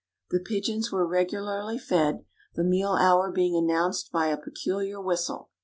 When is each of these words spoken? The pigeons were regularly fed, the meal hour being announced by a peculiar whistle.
The 0.31 0.39
pigeons 0.39 0.91
were 0.91 1.05
regularly 1.05 1.77
fed, 1.77 2.25
the 2.55 2.63
meal 2.63 2.93
hour 2.93 3.31
being 3.31 3.55
announced 3.55 4.11
by 4.11 4.29
a 4.29 4.35
peculiar 4.37 4.99
whistle. 4.99 5.51